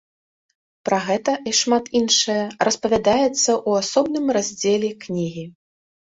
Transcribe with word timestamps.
Пра 0.87 0.97
гэта 1.07 1.33
і 1.49 1.51
шмат 1.57 1.85
іншае 1.99 2.37
распавядаецца 2.67 3.27
ў 3.27 3.71
асобным 3.83 4.25
раздзеле 4.39 4.89
кнігі. 5.05 5.45